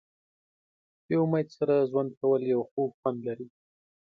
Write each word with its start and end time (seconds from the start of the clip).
د 1.07 1.09
امید 1.23 1.47
سره 1.57 1.75
ژوند 1.89 2.09
کول 2.19 2.41
یو 2.53 2.61
خوږ 2.69 2.89
خوند 2.99 3.19
لري. 3.27 3.47